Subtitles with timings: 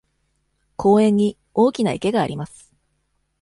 [0.77, 2.73] 公園に大きな池があります。